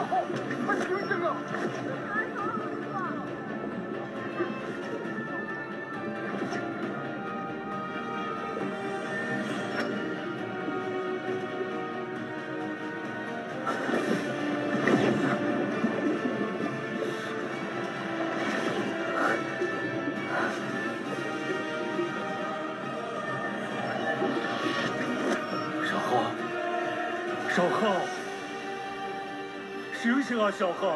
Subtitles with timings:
[0.00, 0.08] 小浩，
[0.66, 0.80] 快
[30.02, 30.94] 醒醒啊，小贺。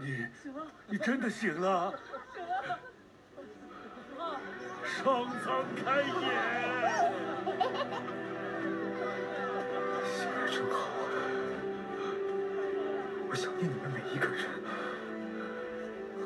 [0.00, 0.26] 你，
[0.88, 1.92] 你真的醒了？
[4.82, 5.04] 上
[5.44, 6.08] 苍开眼！
[6.08, 6.26] 爷，
[10.06, 10.88] 醒来真好。
[13.28, 14.40] 我想念你们每一个人。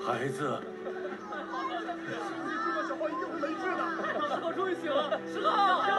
[0.07, 0.39] 孩子，
[2.89, 3.81] 小浩一定会没事的。
[4.29, 5.99] 小浩终于醒了，十号，十号，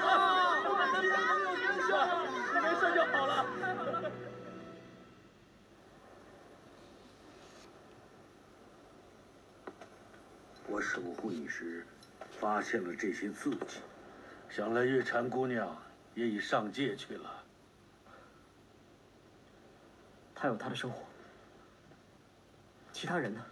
[0.00, 0.20] 浩，
[0.64, 1.90] 我们的小朋友真香，
[2.52, 3.32] 你没事就好了。
[10.68, 11.84] 我守护你时，
[12.38, 13.80] 发现了这些字迹，
[14.48, 15.76] 想来月蝉姑娘
[16.14, 17.42] 也已上界去了。
[20.32, 21.02] 她有她的生活，
[22.92, 23.44] 其他人呢？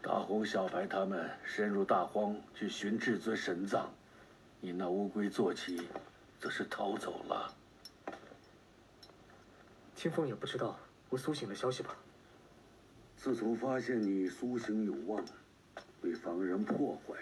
[0.00, 3.92] 大红、小白他们深入大荒去寻至尊神藏，
[4.60, 5.86] 你那乌龟坐骑，
[6.40, 7.54] 则是逃走了。
[9.94, 10.76] 清风也不知道
[11.10, 11.94] 我苏醒的消息吧？
[13.16, 15.24] 自从发现你苏醒有望，
[16.02, 17.14] 为防人破坏，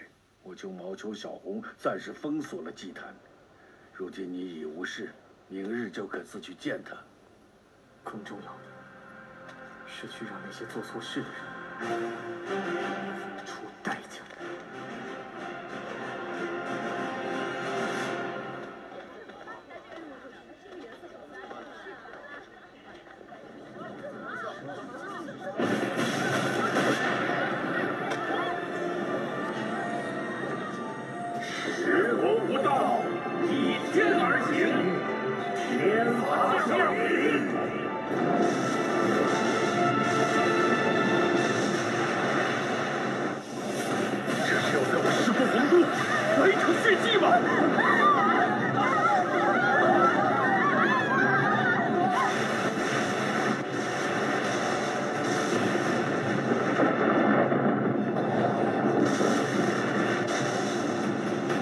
[0.43, 3.15] 我就毛求小红暂时封锁了祭坛。
[3.93, 5.13] 如今你已无事，
[5.47, 6.95] 明日就可自去见他。
[8.03, 9.53] 更重要的
[9.85, 11.41] 是去让那些做错事的人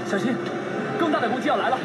[0.10, 0.36] 小心，
[1.00, 1.78] 更大的攻击要来了！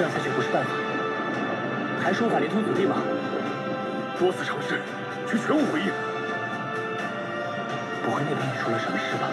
[0.00, 0.70] 这样下去不是办法，
[2.02, 3.02] 还是无法连通土地吗？
[4.18, 4.80] 多次尝试，
[5.28, 5.92] 却全无回应。
[8.02, 9.28] 不会那边也出了什么事吧？